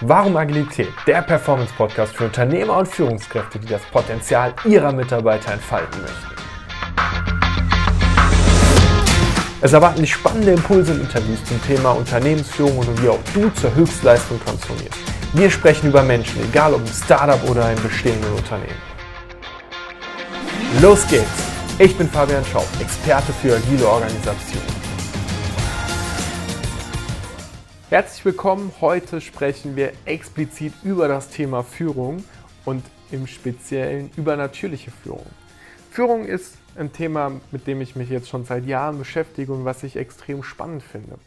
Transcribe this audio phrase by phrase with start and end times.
[0.00, 0.92] Warum Agilität?
[1.06, 6.34] Der Performance-Podcast für Unternehmer und Führungskräfte, die das Potenzial ihrer Mitarbeiter entfalten möchten.
[9.60, 13.72] Es erwarten dich spannende Impulse und Interviews zum Thema Unternehmensführung und wie auch du zur
[13.74, 14.98] Höchstleistung transformierst.
[15.32, 18.82] Wir sprechen über Menschen, egal ob im Startup oder im bestehenden Unternehmen.
[20.82, 21.24] Los geht's!
[21.78, 24.83] Ich bin Fabian Schaub, Experte für agile Organisationen.
[27.94, 28.72] Herzlich willkommen.
[28.80, 32.24] Heute sprechen wir explizit über das Thema Führung
[32.64, 35.24] und im Speziellen über natürliche Führung.
[35.92, 39.84] Führung ist ein Thema, mit dem ich mich jetzt schon seit Jahren beschäftige und was
[39.84, 41.20] ich extrem spannend finde.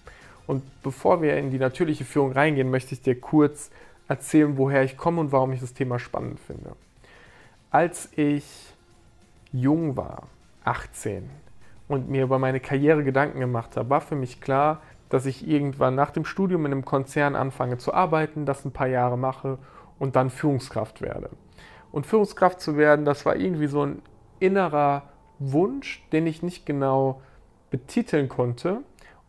[0.46, 3.72] Und bevor wir in die natürliche Führung reingehen, möchte ich dir kurz
[4.10, 6.74] erzählen, woher ich komme und warum ich das Thema spannend finde.
[7.72, 8.44] Als ich
[9.54, 10.28] jung war,
[10.66, 11.30] 18,
[11.88, 15.96] und mir über meine Karriere Gedanken gemacht habe, war für mich klar, dass ich irgendwann
[15.96, 19.58] nach dem Studium in einem Konzern anfange zu arbeiten, das ein paar Jahre mache
[20.00, 21.30] und dann Führungskraft werde.
[21.92, 24.02] Und Führungskraft zu werden, das war irgendwie so ein
[24.40, 25.04] innerer
[25.40, 27.22] Wunsch, den ich nicht genau
[27.70, 28.82] betiteln konnte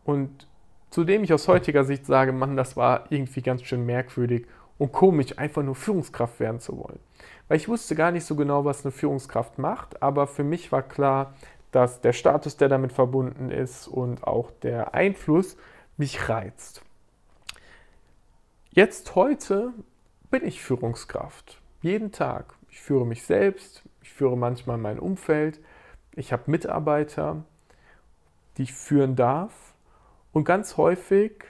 [0.04, 0.46] und
[0.90, 4.46] zu dem ich aus heutiger Sicht sage, Mann, das war irgendwie ganz schön merkwürdig
[4.78, 7.00] und komisch, einfach nur Führungskraft werden zu wollen.
[7.48, 10.82] Weil ich wusste gar nicht so genau, was eine Führungskraft macht, aber für mich war
[10.82, 11.34] klar,
[11.72, 15.56] dass der Status, der damit verbunden ist und auch der Einfluss
[15.96, 16.82] mich reizt.
[18.70, 19.72] Jetzt heute
[20.30, 21.60] bin ich Führungskraft.
[21.82, 22.54] Jeden Tag.
[22.70, 25.60] Ich führe mich selbst, ich führe manchmal mein Umfeld,
[26.14, 27.44] ich habe Mitarbeiter,
[28.56, 29.74] die ich führen darf
[30.32, 31.44] und ganz häufig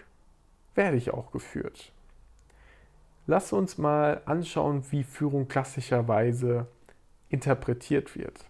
[0.75, 1.93] werde ich auch geführt.
[3.27, 6.67] Lass uns mal anschauen, wie Führung klassischerweise
[7.29, 8.48] interpretiert wird.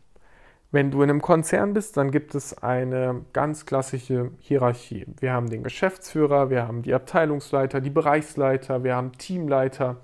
[0.71, 5.07] Wenn du in einem Konzern bist, dann gibt es eine ganz klassische Hierarchie.
[5.19, 9.97] Wir haben den Geschäftsführer, wir haben die Abteilungsleiter, die Bereichsleiter, wir haben Teamleiter,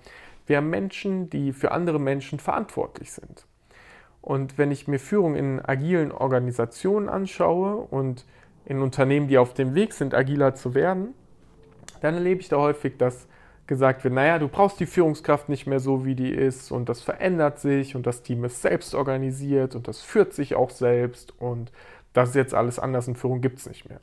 [0.46, 3.46] wir haben Menschen, die für andere Menschen verantwortlich sind.
[4.22, 8.24] Und wenn ich mir Führung in agilen Organisationen anschaue und
[8.64, 11.12] in Unternehmen, die auf dem Weg sind, agiler zu werden,
[12.00, 13.26] dann erlebe ich da häufig, dass
[13.66, 17.00] gesagt wird, naja, du brauchst die Führungskraft nicht mehr so, wie die ist und das
[17.00, 21.72] verändert sich und das Team ist selbst organisiert und das führt sich auch selbst und
[22.12, 24.00] das ist jetzt alles anders und Führung gibt es nicht mehr.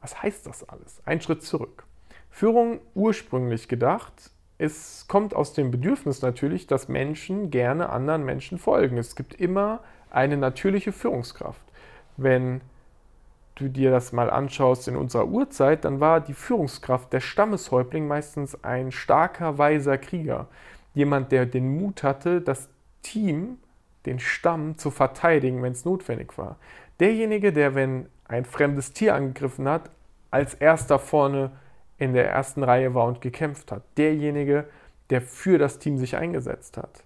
[0.00, 1.02] Was heißt das alles?
[1.04, 1.84] Ein Schritt zurück.
[2.30, 8.98] Führung ursprünglich gedacht, es kommt aus dem Bedürfnis natürlich, dass Menschen gerne anderen Menschen folgen.
[8.98, 11.62] Es gibt immer eine natürliche Führungskraft.
[12.16, 12.60] Wenn
[13.58, 18.62] du dir das mal anschaust in unserer Urzeit, dann war die Führungskraft der Stammeshäuptling meistens
[18.64, 20.48] ein starker, weiser Krieger.
[20.94, 22.68] Jemand, der den Mut hatte, das
[23.02, 23.58] Team,
[24.06, 26.56] den Stamm zu verteidigen, wenn es notwendig war.
[27.00, 29.90] Derjenige, der, wenn ein fremdes Tier angegriffen hat,
[30.30, 31.50] als erster vorne
[31.98, 33.82] in der ersten Reihe war und gekämpft hat.
[33.96, 34.66] Derjenige,
[35.10, 37.02] der für das Team sich eingesetzt hat.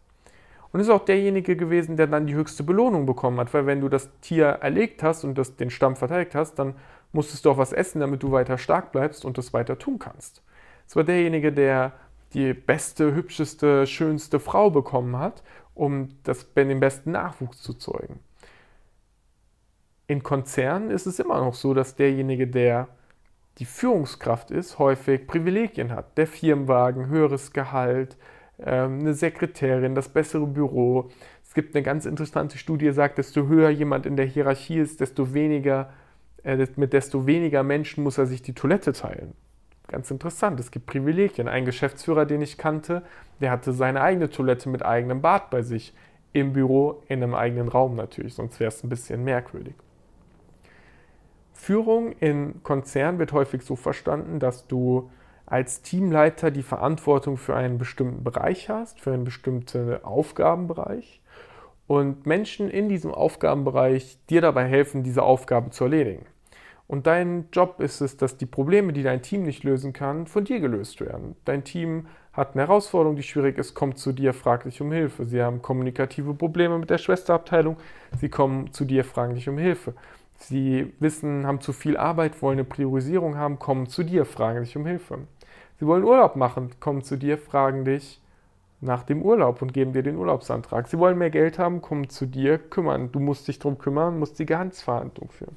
[0.72, 3.88] Und ist auch derjenige gewesen, der dann die höchste Belohnung bekommen hat, weil wenn du
[3.90, 6.74] das Tier erlegt hast und das, den Stamm verteidigt hast, dann
[7.12, 10.42] musstest du auch was essen, damit du weiter stark bleibst und das weiter tun kannst.
[10.86, 11.92] Es war derjenige, der
[12.32, 15.42] die beste, hübscheste, schönste Frau bekommen hat,
[15.74, 18.20] um das, den besten Nachwuchs zu zeugen.
[20.06, 22.88] In Konzernen ist es immer noch so, dass derjenige, der
[23.58, 26.16] die Führungskraft ist, häufig Privilegien hat.
[26.16, 28.16] Der Firmenwagen, höheres Gehalt,
[28.70, 31.10] eine Sekretärin, das bessere Büro.
[31.42, 35.00] Es gibt eine ganz interessante Studie, die sagt, desto höher jemand in der Hierarchie ist,
[35.00, 35.92] desto weniger,
[36.44, 39.34] äh, mit desto weniger Menschen muss er sich die Toilette teilen.
[39.88, 41.48] Ganz interessant, es gibt Privilegien.
[41.48, 43.02] Ein Geschäftsführer, den ich kannte,
[43.40, 45.92] der hatte seine eigene Toilette mit eigenem Bad bei sich
[46.32, 49.74] im Büro, in einem eigenen Raum natürlich, sonst wäre es ein bisschen merkwürdig.
[51.52, 55.10] Führung in Konzernen wird häufig so verstanden, dass du
[55.52, 61.20] als Teamleiter die Verantwortung für einen bestimmten Bereich hast, für einen bestimmten Aufgabenbereich
[61.86, 66.24] und Menschen in diesem Aufgabenbereich dir dabei helfen, diese Aufgabe zu erledigen.
[66.88, 70.44] Und dein Job ist es, dass die Probleme, die dein Team nicht lösen kann, von
[70.44, 71.36] dir gelöst werden.
[71.44, 75.26] Dein Team hat eine Herausforderung, die schwierig ist, kommt zu dir, fragt dich um Hilfe.
[75.26, 77.76] Sie haben kommunikative Probleme mit der Schwesterabteilung,
[78.18, 79.92] sie kommen zu dir, fragen dich um Hilfe.
[80.38, 84.78] Sie wissen, haben zu viel Arbeit, wollen eine Priorisierung haben, kommen zu dir, fragen dich
[84.78, 85.18] um Hilfe.
[85.82, 88.20] Sie wollen Urlaub machen, kommen zu dir, fragen dich
[88.80, 90.86] nach dem Urlaub und geben dir den Urlaubsantrag.
[90.86, 93.10] Sie wollen mehr Geld haben, kommen zu dir, kümmern.
[93.10, 95.56] Du musst dich darum kümmern, musst die Gehaltsverhandlung führen.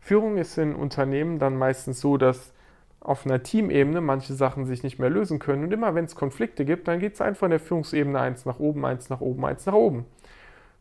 [0.00, 2.54] Führung ist in Unternehmen dann meistens so, dass
[3.00, 5.64] auf einer Teamebene manche Sachen sich nicht mehr lösen können.
[5.64, 8.58] Und immer wenn es Konflikte gibt, dann geht es einfach in der Führungsebene eins nach
[8.58, 10.06] oben, eins nach oben, eins nach oben.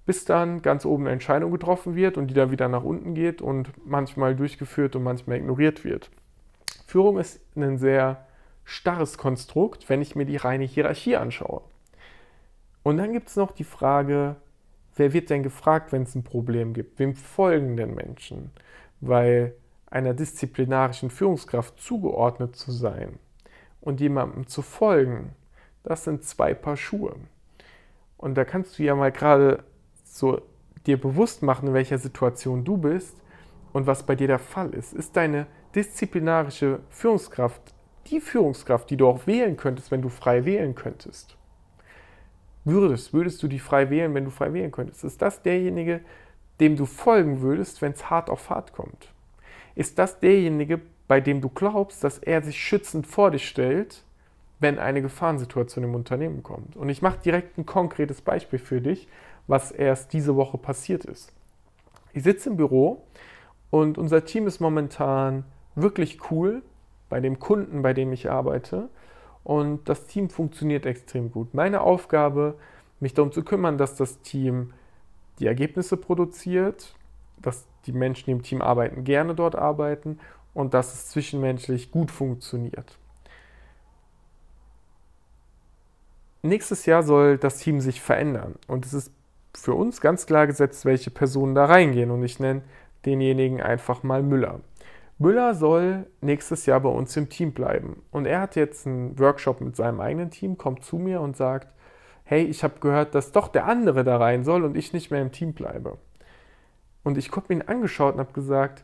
[0.05, 3.41] Bis dann ganz oben eine Entscheidung getroffen wird und die dann wieder nach unten geht
[3.41, 6.09] und manchmal durchgeführt und manchmal ignoriert wird.
[6.87, 8.25] Führung ist ein sehr
[8.65, 11.62] starres Konstrukt, wenn ich mir die reine Hierarchie anschaue.
[12.83, 14.35] Und dann gibt es noch die Frage,
[14.95, 17.00] wer wird denn gefragt, wenn es ein Problem gibt?
[17.00, 18.51] Wem folgen denn Menschen?
[19.01, 19.53] Weil
[19.89, 23.19] einer disziplinarischen Führungskraft zugeordnet zu sein
[23.81, 25.33] und jemandem zu folgen,
[25.83, 27.15] das sind zwei Paar Schuhe.
[28.17, 29.63] Und da kannst du ja mal gerade
[30.03, 30.41] so
[30.88, 33.15] dir bewusst machen, in welcher Situation du bist
[33.73, 34.94] und was bei dir der Fall ist.
[34.94, 37.75] Ist deine disziplinarische Führungskraft
[38.07, 41.35] die Führungskraft, die du auch wählen könntest, wenn du frei wählen könntest?
[42.63, 45.03] Würdest, würdest du die frei wählen, wenn du frei wählen könntest?
[45.03, 46.01] Ist das derjenige,
[46.59, 49.09] dem du folgen würdest, wenn es hart auf hart kommt?
[49.75, 54.03] Ist das derjenige, bei dem du glaubst, dass er sich schützend vor dich stellt,
[54.59, 56.75] wenn eine Gefahrensituation im Unternehmen kommt?
[56.75, 59.07] Und ich mache direkt ein konkretes Beispiel für dich,
[59.47, 61.31] was erst diese Woche passiert ist.
[62.13, 63.05] Ich sitze im Büro
[63.69, 65.43] und unser Team ist momentan
[65.75, 66.63] wirklich cool
[67.09, 68.89] bei dem Kunden, bei dem ich arbeite.
[69.43, 71.53] Und das Team funktioniert extrem gut.
[71.53, 72.55] Meine Aufgabe,
[72.99, 74.73] mich darum zu kümmern, dass das Team
[75.39, 76.95] die Ergebnisse produziert,
[77.41, 80.19] dass die Menschen, die im Team arbeiten, gerne dort arbeiten
[80.53, 82.97] und dass es zwischenmenschlich gut funktioniert.
[86.41, 89.11] Nächstes Jahr soll das Team sich verändern und es ist
[89.53, 92.61] für uns ganz klar gesetzt, welche Personen da reingehen und ich nenne
[93.05, 94.59] denjenigen einfach mal Müller.
[95.17, 99.62] Müller soll nächstes Jahr bei uns im Team bleiben und er hat jetzt einen Workshop
[99.62, 101.69] mit seinem eigenen Team, kommt zu mir und sagt,
[102.25, 105.21] hey, ich habe gehört, dass doch der andere da rein soll und ich nicht mehr
[105.21, 105.97] im Team bleibe.
[107.03, 108.83] Und ich habe ihn angeschaut und habe gesagt,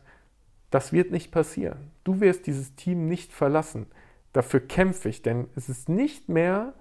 [0.70, 1.90] das wird nicht passieren.
[2.02, 3.86] Du wirst dieses Team nicht verlassen.
[4.32, 6.72] Dafür kämpfe ich, denn es ist nicht mehr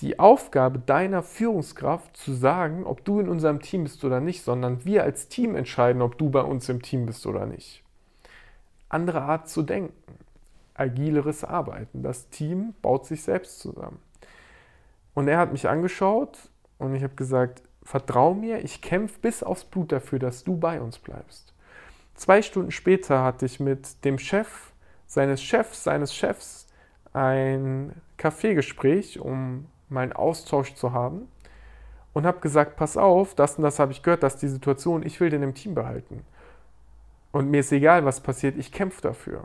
[0.00, 4.84] die Aufgabe deiner Führungskraft zu sagen, ob du in unserem Team bist oder nicht, sondern
[4.84, 7.82] wir als Team entscheiden, ob du bei uns im Team bist oder nicht.
[8.88, 9.94] Andere Art zu denken,
[10.74, 12.02] agileres Arbeiten.
[12.02, 14.00] Das Team baut sich selbst zusammen.
[15.14, 16.38] Und er hat mich angeschaut
[16.78, 20.80] und ich habe gesagt, vertrau mir, ich kämpfe bis aufs Blut dafür, dass du bei
[20.80, 21.54] uns bleibst.
[22.14, 24.72] Zwei Stunden später hatte ich mit dem Chef
[25.06, 26.66] seines Chefs, seines Chefs
[27.12, 31.28] ein Kaffeegespräch, um meinen Austausch zu haben
[32.12, 35.18] und habe gesagt, pass auf, das und das habe ich gehört, dass die Situation, ich
[35.20, 36.24] will den im Team behalten.
[37.32, 39.44] Und mir ist egal, was passiert, ich kämpfe dafür.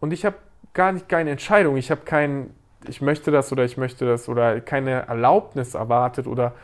[0.00, 0.36] Und ich habe
[0.74, 2.54] gar nicht keine Entscheidung, ich habe kein,
[2.86, 6.54] ich möchte das oder ich möchte das oder keine Erlaubnis erwartet oder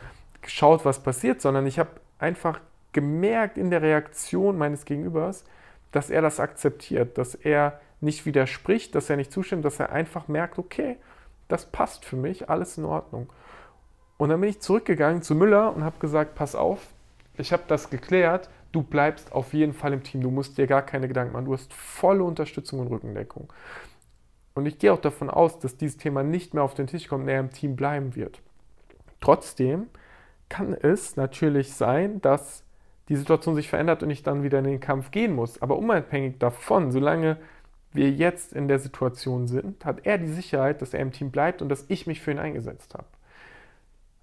[0.41, 1.89] geschaut, was passiert, sondern ich habe
[2.19, 2.59] einfach
[2.93, 5.43] gemerkt in der Reaktion meines Gegenübers,
[5.91, 10.27] dass er das akzeptiert, dass er nicht widerspricht, dass er nicht zustimmt, dass er einfach
[10.27, 10.97] merkt, okay,
[11.47, 13.31] das passt für mich, alles in Ordnung.
[14.17, 16.79] Und dann bin ich zurückgegangen zu Müller und habe gesagt, pass auf,
[17.37, 20.81] ich habe das geklärt, du bleibst auf jeden Fall im Team, du musst dir gar
[20.81, 23.51] keine Gedanken machen, du hast volle Unterstützung und Rückendeckung.
[24.53, 27.23] Und ich gehe auch davon aus, dass dieses Thema nicht mehr auf den Tisch kommt
[27.23, 28.41] und er im Team bleiben wird.
[29.21, 29.87] Trotzdem
[30.49, 32.63] kann es natürlich sein, dass
[33.07, 35.61] die Situation sich verändert und ich dann wieder in den Kampf gehen muss.
[35.61, 37.37] Aber unabhängig davon, solange
[37.93, 41.61] wir jetzt in der Situation sind, hat er die Sicherheit, dass er im Team bleibt
[41.61, 43.07] und dass ich mich für ihn eingesetzt habe.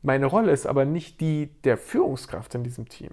[0.02, 3.10] Meine Rolle ist aber nicht die der Führungskraft in diesem Team.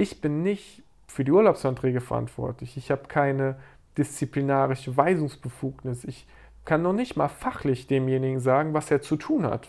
[0.00, 2.78] Ich bin nicht für die Urlaubsanträge verantwortlich.
[2.78, 3.56] Ich habe keine
[3.98, 6.04] disziplinarische Weisungsbefugnis.
[6.04, 6.26] Ich
[6.64, 9.68] kann noch nicht mal fachlich demjenigen sagen, was er zu tun hat.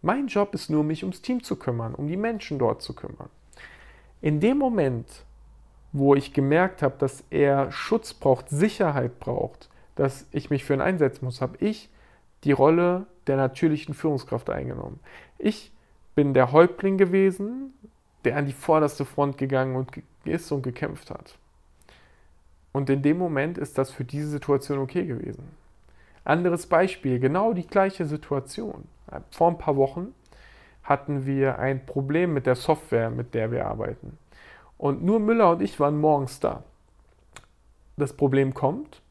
[0.00, 3.28] Mein Job ist nur, mich ums Team zu kümmern, um die Menschen dort zu kümmern.
[4.22, 5.26] In dem Moment,
[5.92, 10.80] wo ich gemerkt habe, dass er Schutz braucht, Sicherheit braucht, dass ich mich für ihn
[10.80, 11.90] einsetzen muss, habe ich
[12.44, 14.98] die Rolle der natürlichen Führungskraft eingenommen.
[15.36, 15.72] Ich
[16.14, 17.74] bin der Häuptling gewesen,
[18.24, 19.90] der an die vorderste Front gegangen und
[20.24, 21.38] ist und gekämpft hat.
[22.72, 25.48] Und in dem Moment ist das für diese Situation okay gewesen.
[26.24, 28.84] Anderes Beispiel, genau die gleiche Situation.
[29.30, 30.14] Vor ein paar Wochen
[30.82, 34.18] hatten wir ein Problem mit der Software, mit der wir arbeiten.
[34.76, 36.62] Und nur Müller und ich waren morgens da.
[37.96, 39.02] Das Problem kommt,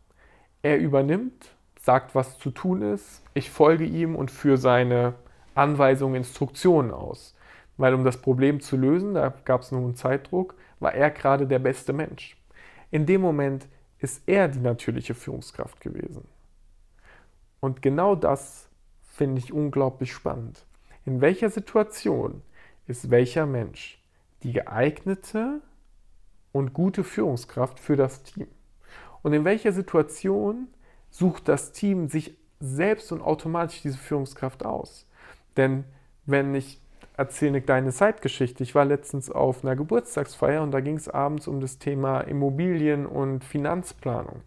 [0.62, 5.14] er übernimmt, sagt, was zu tun ist, ich folge ihm und führe seine
[5.56, 7.36] Anweisungen, Instruktionen aus.
[7.78, 11.60] Weil um das Problem zu lösen, da gab es einen Zeitdruck, war er gerade der
[11.60, 12.38] beste Mensch.
[12.92, 13.68] In dem Moment
[14.00, 16.28] ist er die natürliche Führungskraft gewesen.
[17.60, 18.70] Und genau das
[19.02, 20.66] finde ich unglaublich spannend.
[21.06, 22.42] In welcher Situation
[22.86, 24.04] ist welcher Mensch
[24.44, 25.62] die geeignete
[26.52, 28.48] und gute Führungskraft für das Team?
[29.24, 30.68] Und in welcher Situation
[31.10, 35.08] sucht das Team sich selbst und automatisch diese Führungskraft aus?
[35.58, 35.84] Denn
[36.26, 36.80] wenn ich
[37.18, 38.64] erzähle eine kleine Zeitgeschichte.
[38.64, 43.06] Ich war letztens auf einer Geburtstagsfeier und da ging es abends um das Thema Immobilien
[43.08, 44.42] und Finanzplanung.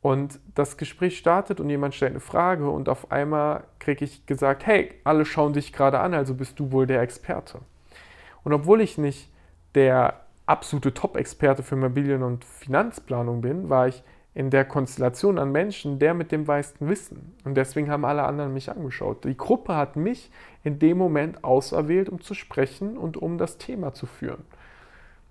[0.00, 4.64] Und das Gespräch startet und jemand stellt eine Frage und auf einmal kriege ich gesagt,
[4.66, 7.58] hey, alle schauen dich gerade an, also bist du wohl der Experte.
[8.44, 9.32] Und obwohl ich nicht
[9.74, 14.02] der absolute Top-Experte für Immobilien- und Finanzplanung bin, war ich
[14.34, 17.34] in der Konstellation an Menschen der mit dem meisten Wissen.
[17.44, 19.24] Und deswegen haben alle anderen mich angeschaut.
[19.24, 20.30] Die Gruppe hat mich
[20.62, 24.44] in dem Moment auserwählt, um zu sprechen und um das Thema zu führen.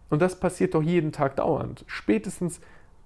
[0.10, 1.84] Und das passiert doch jeden Tag dauernd.
[1.88, 2.62] Spätestens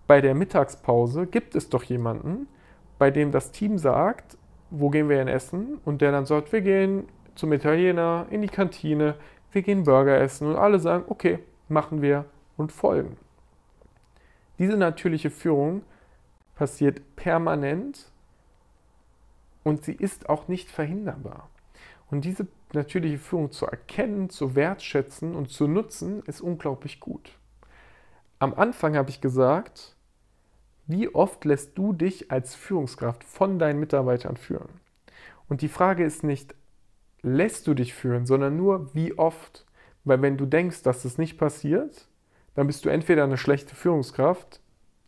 [0.08, 2.48] bei der Mittagspause gibt es doch jemanden,
[2.98, 4.38] bei dem das Team sagt,
[4.70, 5.80] wo gehen wir in Essen?
[5.86, 7.06] Und der dann sagt, wir gehen
[7.36, 9.16] zum Italiener, in die Kantine,
[9.52, 10.48] wir gehen Burger essen.
[10.48, 12.26] Und alle sagen, okay, machen wir
[12.58, 13.18] und folgen.
[14.62, 15.82] Diese natürliche Führung
[16.54, 18.12] passiert permanent
[19.64, 21.50] und sie ist auch nicht verhinderbar.
[22.12, 27.40] Und diese natürliche Führung zu erkennen, zu wertschätzen und zu nutzen, ist unglaublich gut.
[28.38, 29.96] Am Anfang habe ich gesagt,
[30.86, 34.70] wie oft lässt du dich als Führungskraft von deinen Mitarbeitern führen?
[35.50, 36.54] Und die Frage ist nicht,
[37.24, 39.66] lässt du dich führen, sondern nur, wie oft.
[40.04, 42.08] Weil wenn du denkst, dass das nicht passiert,
[42.62, 44.60] dann bist du entweder eine schlechte Führungskraft,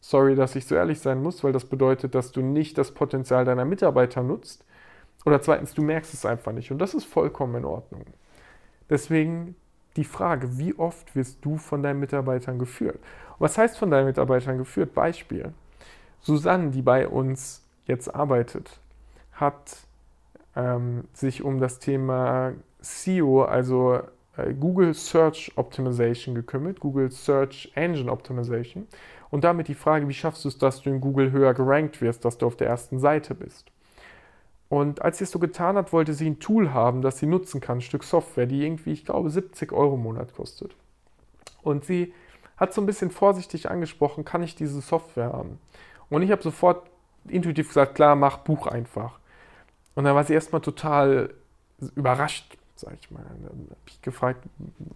[0.02, 3.46] sorry, dass ich so ehrlich sein muss, weil das bedeutet, dass du nicht das Potenzial
[3.46, 4.66] deiner Mitarbeiter nutzt,
[5.24, 8.06] oder zweitens, du merkst es einfach nicht und das ist vollkommen in Ordnung.
[8.90, 9.56] Deswegen
[9.98, 13.00] die Frage, wie oft wirst du von deinen Mitarbeitern geführt?
[13.38, 14.96] was heißt von deinen Mitarbeitern geführt?
[14.96, 15.54] Beispiel.
[16.22, 18.80] Susanne, die bei uns jetzt arbeitet,
[19.34, 19.78] hat
[20.56, 24.02] ähm, sich um das Thema SEO, also
[24.60, 28.88] Google Search Optimization gekümmert, Google Search Engine Optimization.
[29.30, 32.26] Und damit die Frage, wie schaffst du es, dass du in Google höher gerankt wirst,
[32.26, 33.72] dass du auf der ersten Seite bist?
[34.70, 37.62] Und als sie es so getan hat, wollte sie ein Tool haben, das sie nutzen
[37.62, 40.76] kann, ein Stück Software, die irgendwie, ich glaube, 70 Euro im Monat kostet.
[41.62, 42.12] Und sie
[42.58, 45.60] hat so ein bisschen vorsichtig angesprochen, kann ich diese Software haben?
[46.10, 46.88] Und ich habe sofort
[47.28, 49.20] intuitiv gesagt, klar, mach Buch einfach.
[49.94, 51.34] Und dann war sie erstmal total
[51.96, 53.24] überrascht, sag ich mal.
[53.24, 54.46] Habe ich gefragt,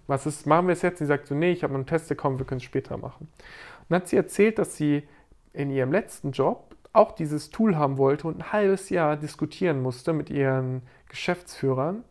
[0.07, 0.99] was ist, machen wir es jetzt?
[0.99, 3.27] Sie sagt so, nee, ich habe noch einen Test bekommen, wir können es später machen.
[3.27, 5.07] Und dann hat sie erzählt, dass sie
[5.53, 10.13] in ihrem letzten Job auch dieses Tool haben wollte und ein halbes Jahr diskutieren musste
[10.13, 12.03] mit ihren Geschäftsführern,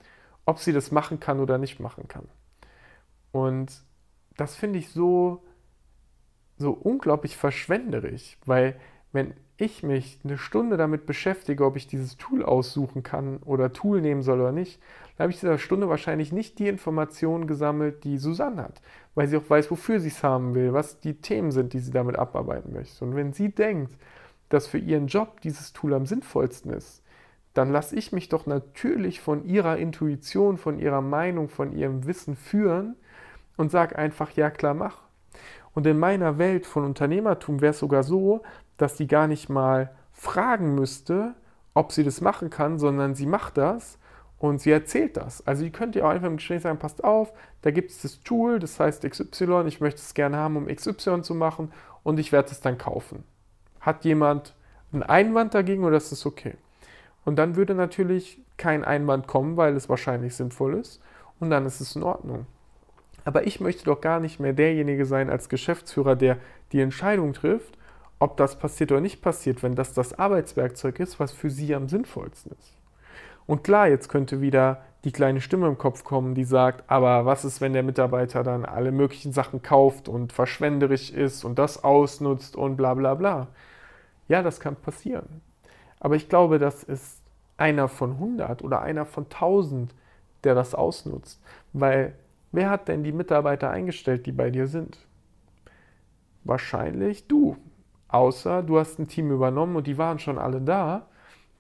[0.44, 2.28] ob sie das machen kann oder nicht machen kann.
[3.32, 3.82] Und
[4.36, 5.42] das finde ich so,
[6.56, 8.76] so unglaublich verschwenderisch, weil
[9.12, 14.00] wenn ich mich eine Stunde damit beschäftige, ob ich dieses Tool aussuchen kann oder Tool
[14.00, 14.80] nehmen soll oder nicht,
[15.16, 18.82] dann habe ich in dieser Stunde wahrscheinlich nicht die Informationen gesammelt, die Susanne hat,
[19.14, 21.90] weil sie auch weiß, wofür sie es haben will, was die Themen sind, die sie
[21.90, 23.04] damit abarbeiten möchte.
[23.04, 23.96] Und wenn sie denkt,
[24.48, 27.02] dass für ihren Job dieses Tool am sinnvollsten ist,
[27.54, 32.36] dann lasse ich mich doch natürlich von ihrer Intuition, von ihrer Meinung, von ihrem Wissen
[32.36, 32.96] führen
[33.56, 35.05] und sage einfach, ja klar, mach.
[35.76, 38.42] Und in meiner Welt von Unternehmertum wäre es sogar so,
[38.78, 41.34] dass sie gar nicht mal fragen müsste,
[41.74, 43.98] ob sie das machen kann, sondern sie macht das
[44.38, 45.46] und sie erzählt das.
[45.46, 47.30] Also ihr könnt ihr auch einfach im Gespräch sagen, passt auf,
[47.60, 51.20] da gibt es das Tool, das heißt XY, ich möchte es gerne haben, um XY
[51.20, 51.70] zu machen
[52.02, 53.24] und ich werde es dann kaufen.
[53.78, 54.54] Hat jemand
[54.94, 56.54] einen Einwand dagegen oder ist es okay?
[57.26, 61.02] Und dann würde natürlich kein Einwand kommen, weil es wahrscheinlich sinnvoll ist
[61.38, 62.46] und dann ist es in Ordnung.
[63.26, 66.38] Aber ich möchte doch gar nicht mehr derjenige sein als Geschäftsführer, der
[66.70, 67.76] die Entscheidung trifft,
[68.20, 71.88] ob das passiert oder nicht passiert, wenn das das Arbeitswerkzeug ist, was für Sie am
[71.88, 72.72] sinnvollsten ist.
[73.44, 77.44] Und klar, jetzt könnte wieder die kleine Stimme im Kopf kommen, die sagt, aber was
[77.44, 82.54] ist, wenn der Mitarbeiter dann alle möglichen Sachen kauft und verschwenderisch ist und das ausnutzt
[82.54, 83.48] und bla bla bla.
[84.28, 85.42] Ja, das kann passieren.
[85.98, 87.20] Aber ich glaube, das ist
[87.56, 89.92] einer von 100 oder einer von 1000,
[90.44, 91.40] der das ausnutzt,
[91.72, 92.14] weil
[92.56, 94.96] Wer hat denn die Mitarbeiter eingestellt, die bei dir sind?
[96.42, 97.58] Wahrscheinlich du.
[98.08, 101.06] Außer du hast ein Team übernommen und die waren schon alle da.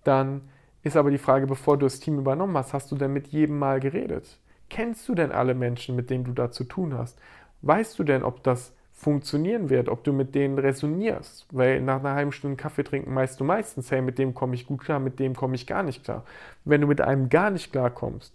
[0.04, 0.48] Dann
[0.82, 3.58] ist aber die Frage, bevor du das Team übernommen hast, hast du denn mit jedem
[3.58, 4.38] mal geredet?
[4.70, 7.18] Kennst du denn alle Menschen, mit denen du da zu tun hast?
[7.60, 11.46] Weißt du denn, ob das funktionieren wird, ob du mit denen resonierst?
[11.52, 14.66] Weil nach einer halben Stunde Kaffee trinken weißt du meistens, hey, mit dem komme ich
[14.66, 16.24] gut klar, mit dem komme ich gar nicht klar.
[16.64, 18.34] Wenn du mit einem gar nicht klar kommst,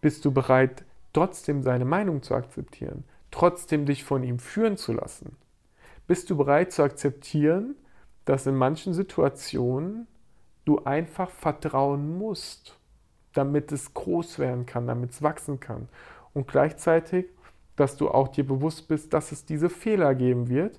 [0.00, 5.36] bist du bereit, trotzdem seine Meinung zu akzeptieren, trotzdem dich von ihm führen zu lassen?
[6.06, 7.76] Bist du bereit zu akzeptieren,
[8.24, 10.06] dass in manchen Situationen
[10.64, 12.78] du einfach vertrauen musst,
[13.32, 15.88] damit es groß werden kann, damit es wachsen kann?
[16.34, 17.26] Und gleichzeitig,
[17.76, 20.78] dass du auch dir bewusst bist, dass es diese Fehler geben wird,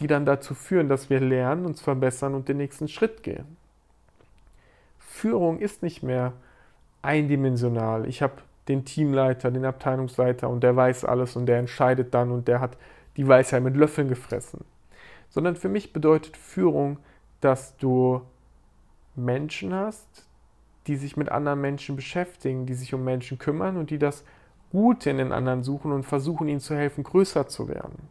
[0.00, 3.56] die dann dazu führen, dass wir lernen, uns verbessern und den nächsten Schritt gehen.
[4.98, 6.32] Führung ist nicht mehr
[7.02, 8.08] eindimensional.
[8.08, 8.34] Ich habe
[8.68, 12.76] den Teamleiter, den Abteilungsleiter und der weiß alles und der entscheidet dann und der hat
[13.16, 14.64] die Weisheit mit Löffeln gefressen.
[15.28, 16.98] Sondern für mich bedeutet Führung,
[17.40, 18.22] dass du
[19.16, 20.26] Menschen hast,
[20.86, 24.24] die sich mit anderen Menschen beschäftigen, die sich um Menschen kümmern und die das
[24.70, 28.08] Gute in den anderen suchen und versuchen, ihnen zu helfen, größer zu werden.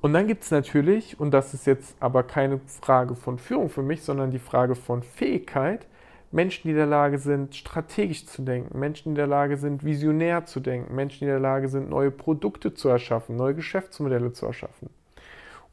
[0.00, 3.82] Und dann gibt es natürlich, und das ist jetzt aber keine Frage von Führung für
[3.82, 5.86] mich, sondern die Frage von Fähigkeit,
[6.32, 9.84] Menschen, die in der Lage sind, strategisch zu denken, Menschen, die in der Lage sind,
[9.84, 14.32] visionär zu denken, Menschen, die in der Lage sind, neue Produkte zu erschaffen, neue Geschäftsmodelle
[14.32, 14.88] zu erschaffen.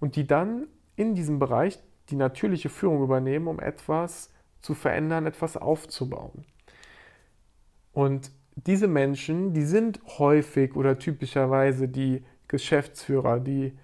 [0.01, 5.55] Und die dann in diesem Bereich die natürliche Führung übernehmen, um etwas zu verändern, etwas
[5.55, 6.45] aufzubauen.
[7.93, 13.77] Und diese Menschen, die sind häufig oder typischerweise die Geschäftsführer, die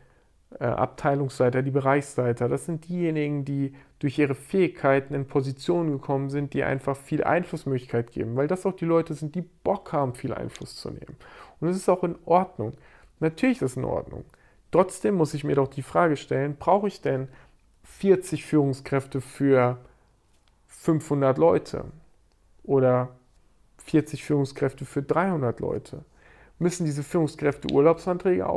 [0.60, 2.48] Abteilungsleiter, die Bereichsleiter.
[2.48, 8.12] Das sind diejenigen, die durch ihre Fähigkeiten in Positionen gekommen sind, die einfach viel Einflussmöglichkeit
[8.12, 11.18] geben, weil das auch die Leute sind, die Bock haben, viel Einfluss zu nehmen.
[11.60, 12.74] Und es ist auch in Ordnung.
[13.20, 14.26] Natürlich ist es in Ordnung.
[14.72, 17.28] Trotzdem muss ich mir doch die Frage stellen, brauche ich denn
[17.84, 19.78] 40 Führungskräfte für
[20.68, 21.86] 500 Leute
[22.64, 23.10] oder
[23.78, 26.04] 40 Führungskräfte für 300 Leute?
[26.60, 28.48] Müssen diese Führungskräfte Urlaubsanträge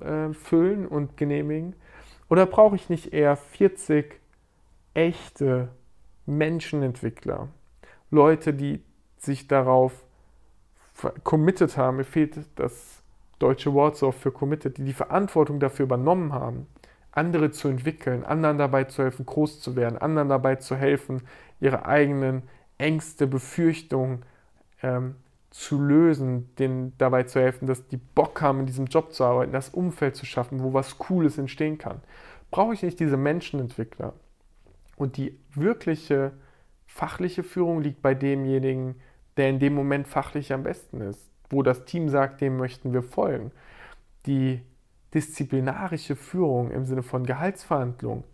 [0.00, 1.74] ausfüllen und genehmigen?
[2.28, 4.20] Oder brauche ich nicht eher 40
[4.94, 5.68] echte
[6.26, 7.48] Menschenentwickler?
[8.10, 8.82] Leute, die
[9.18, 9.92] sich darauf
[11.24, 13.02] committed haben, mir fehlt das
[13.38, 16.66] deutsche Wort so für committed, die die Verantwortung dafür übernommen haben,
[17.10, 21.22] andere zu entwickeln, anderen dabei zu helfen, groß zu werden, anderen dabei zu helfen,
[21.60, 22.42] ihre eigenen
[22.78, 24.24] Ängste, Befürchtungen
[24.82, 25.16] ähm,
[25.52, 29.52] zu lösen, denen dabei zu helfen, dass die Bock haben, in diesem Job zu arbeiten,
[29.52, 32.00] das Umfeld zu schaffen, wo was Cooles entstehen kann.
[32.50, 34.14] Brauche ich nicht diese Menschenentwickler?
[34.96, 36.32] Und die wirkliche
[36.86, 38.96] fachliche Führung liegt bei demjenigen,
[39.36, 43.02] der in dem Moment fachlich am besten ist, wo das Team sagt, dem möchten wir
[43.02, 43.52] folgen.
[44.24, 44.62] Die
[45.12, 48.24] disziplinarische Führung im Sinne von Gehaltsverhandlungen,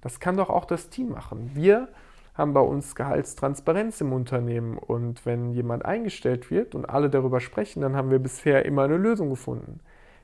[0.00, 1.50] das kann doch auch das Team machen.
[1.54, 1.88] Wir
[2.38, 7.82] haben bei uns Gehaltstransparenz im Unternehmen und wenn jemand eingestellt wird und alle darüber sprechen,
[7.82, 9.80] dann haben wir bisher immer eine Lösung gefunden.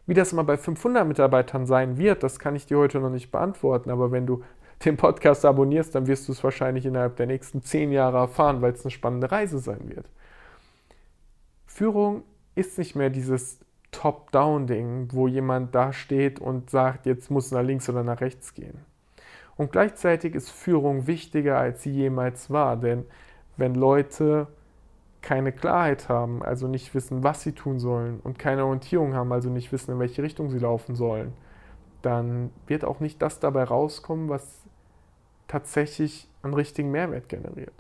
[0.07, 3.33] Wie das mal bei 500 Mitarbeitern sein wird, das kann ich dir heute noch nicht
[3.33, 4.43] beantworten, aber wenn du
[4.85, 8.73] den Podcast abonnierst, dann wirst du es wahrscheinlich innerhalb der nächsten zehn Jahre erfahren, weil
[8.73, 10.09] es eine spannende Reise sein wird.
[11.67, 12.23] Führung
[12.55, 13.59] ist nicht mehr dieses
[13.91, 18.79] Top-Down-Ding, wo jemand da steht und sagt, jetzt muss nach links oder nach rechts gehen.
[19.57, 23.05] Und gleichzeitig ist Führung wichtiger, als sie jemals war, denn
[23.57, 24.49] wenn Leute
[25.23, 29.49] keine Klarheit haben, also nicht wissen, was sie tun sollen und keine Orientierung haben, also
[29.49, 31.33] nicht wissen, in welche Richtung sie laufen sollen,
[32.03, 34.65] dann wird auch nicht das dabei rauskommen, was
[35.49, 37.73] tatsächlich einen richtigen Mehrwert generiert.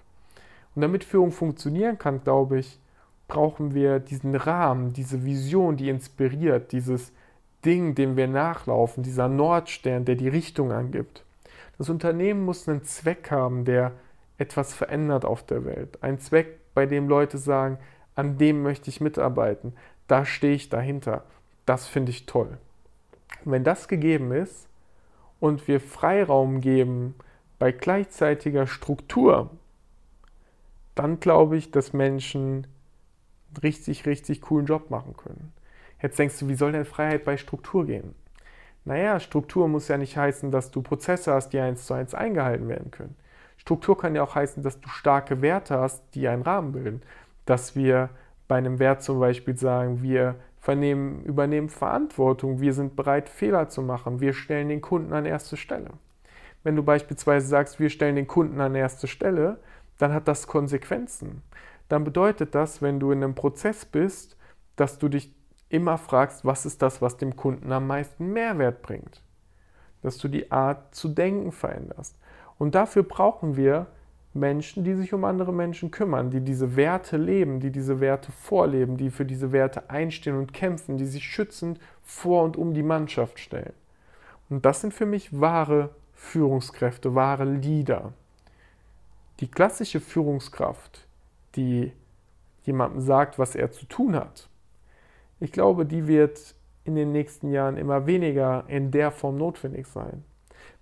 [0.74, 2.80] Und damit Führung funktionieren kann, glaube ich,
[3.28, 7.12] brauchen wir diesen Rahmen, diese Vision, die inspiriert, dieses
[7.64, 11.24] Ding, dem wir nachlaufen, dieser Nordstern, der die Richtung angibt.
[11.78, 13.92] Das Unternehmen muss einen Zweck haben, der
[14.38, 16.02] etwas verändert auf der Welt.
[16.02, 17.78] Ein Zweck, bei dem Leute sagen,
[18.14, 19.74] an dem möchte ich mitarbeiten,
[20.08, 21.24] da stehe ich dahinter.
[21.66, 22.58] Das finde ich toll.
[23.44, 24.68] Und wenn das gegeben ist
[25.40, 27.14] und wir Freiraum geben
[27.58, 29.50] bei gleichzeitiger Struktur,
[30.94, 32.66] dann glaube ich, dass Menschen
[33.62, 35.52] richtig, richtig coolen Job machen können.
[36.02, 38.14] Jetzt denkst du, wie soll denn Freiheit bei Struktur gehen?
[38.84, 42.68] Naja, Struktur muss ja nicht heißen, dass du Prozesse hast, die eins zu eins eingehalten
[42.68, 43.16] werden können.
[43.56, 47.02] Struktur kann ja auch heißen, dass du starke Werte hast, die einen Rahmen bilden.
[47.46, 48.10] Dass wir
[48.46, 53.82] bei einem Wert zum Beispiel sagen, wir vernehmen, übernehmen Verantwortung, wir sind bereit, Fehler zu
[53.82, 55.90] machen, wir stellen den Kunden an erste Stelle.
[56.62, 59.58] Wenn du beispielsweise sagst, wir stellen den Kunden an erste Stelle,
[59.98, 61.42] dann hat das Konsequenzen
[61.88, 64.36] dann bedeutet das, wenn du in einem Prozess bist,
[64.76, 65.34] dass du dich
[65.74, 69.20] immer fragst, was ist das, was dem Kunden am meisten Mehrwert bringt.
[70.02, 72.16] Dass du die Art zu denken veränderst.
[72.58, 73.88] Und dafür brauchen wir
[74.32, 78.96] Menschen, die sich um andere Menschen kümmern, die diese Werte leben, die diese Werte vorleben,
[78.96, 83.38] die für diese Werte einstehen und kämpfen, die sich schützend vor und um die Mannschaft
[83.38, 83.72] stellen.
[84.50, 88.12] Und das sind für mich wahre Führungskräfte, wahre Leader.
[89.40, 91.06] Die klassische Führungskraft,
[91.56, 91.92] die
[92.64, 94.48] jemandem sagt, was er zu tun hat,
[95.44, 96.54] ich glaube, die wird
[96.84, 100.24] in den nächsten Jahren immer weniger in der Form notwendig sein.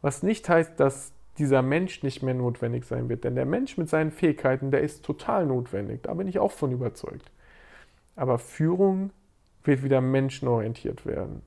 [0.02, 3.88] Was nicht heißt, dass dieser Mensch nicht mehr notwendig sein wird, denn der Mensch mit
[3.88, 7.32] seinen Fähigkeiten, der ist total notwendig, da bin ich auch von überzeugt.
[8.14, 9.10] Aber Führung
[9.64, 11.42] wird wieder menschenorientiert werden.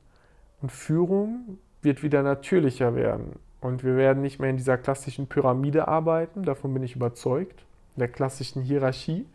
[0.61, 3.39] Und Führung wird wieder natürlicher werden.
[3.61, 8.09] Und wir werden nicht mehr in dieser klassischen Pyramide arbeiten, davon bin ich überzeugt, der
[8.09, 9.25] klassischen Hierarchie,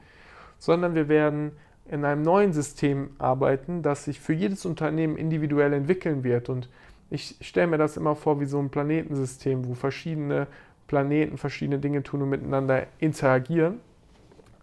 [0.58, 1.52] sondern wir werden
[1.90, 6.48] in einem neuen System arbeiten, das sich für jedes Unternehmen individuell entwickeln wird.
[6.48, 6.68] Und
[7.10, 10.46] Ich stelle mir das immer vor wie so ein Planetensystem, wo verschiedene
[10.86, 13.80] Planeten verschiedene Dinge tun und miteinander interagieren.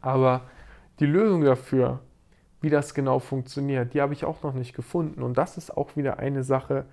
[0.02, 0.42] Aber
[1.02, 2.00] die Lösung dafür,
[2.62, 5.22] wie das genau funktioniert, die habe ich auch noch nicht gefunden.
[5.22, 6.86] Und das ist auch wieder eine Sache,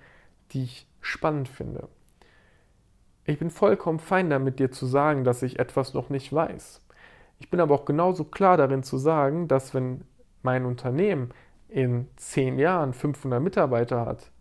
[0.51, 1.87] die ich spannend finde.
[3.23, 6.81] Ich bin vollkommen fein damit, dir zu sagen, dass ich etwas noch nicht weiß.
[7.39, 10.01] Ich bin aber auch genauso klar darin zu sagen, dass wenn
[10.45, 11.31] mein Unternehmen
[11.67, 14.31] in zehn Jahren 500 Mitarbeiter hat,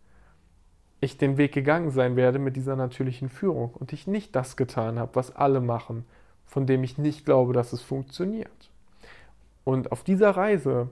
[1.00, 4.98] ich den Weg gegangen sein werde mit dieser natürlichen Führung und ich nicht das getan
[4.98, 6.04] habe, was alle machen,
[6.46, 8.70] von dem ich nicht glaube, dass es funktioniert.
[9.64, 10.88] Und auf dieser Reise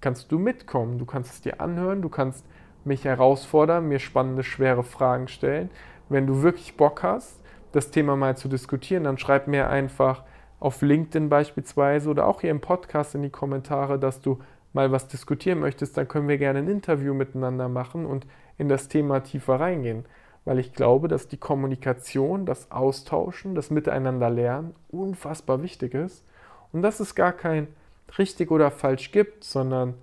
[0.00, 2.44] kannst du mitkommen, du kannst es dir anhören, du kannst
[2.84, 5.70] mich herausfordern, mir spannende, schwere Fragen stellen.
[6.08, 7.40] Wenn du wirklich Bock hast,
[7.72, 10.24] das Thema mal zu diskutieren, dann schreib mir einfach
[10.60, 14.38] auf LinkedIn beispielsweise oder auch hier im Podcast in die Kommentare, dass du
[14.72, 18.26] mal was diskutieren möchtest, dann können wir gerne ein Interview miteinander machen und
[18.58, 20.04] in das Thema tiefer reingehen.
[20.44, 26.24] Weil ich glaube, dass die Kommunikation, das Austauschen, das Miteinander lernen unfassbar wichtig ist
[26.72, 27.68] und dass es gar kein
[28.16, 29.94] richtig oder falsch gibt, sondern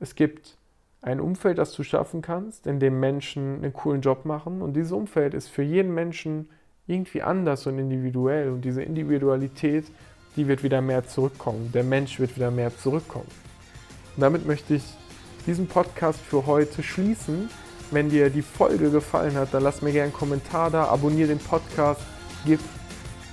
[0.00, 0.56] es gibt
[1.02, 4.92] ein Umfeld, das du schaffen kannst, in dem Menschen einen coolen Job machen und dieses
[4.92, 6.48] Umfeld ist für jeden Menschen
[6.86, 9.84] irgendwie anders und individuell und diese Individualität,
[10.36, 11.70] die wird wieder mehr zurückkommen.
[11.72, 13.28] Der Mensch wird wieder mehr zurückkommen.
[14.16, 14.82] Und damit möchte ich
[15.46, 17.48] diesen Podcast für heute schließen.
[17.90, 21.38] Wenn dir die Folge gefallen hat, dann lass mir gerne einen Kommentar da, abonniere den
[21.38, 22.00] Podcast,
[22.46, 22.60] gib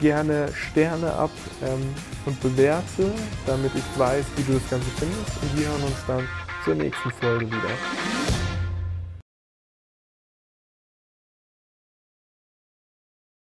[0.01, 1.31] gerne Sterne ab
[1.63, 1.81] ähm,
[2.25, 3.11] und bewerte,
[3.45, 5.41] damit ich weiß, wie du das Ganze findest.
[5.41, 6.27] Und wir hören uns dann
[6.63, 8.08] zur nächsten Folge wieder.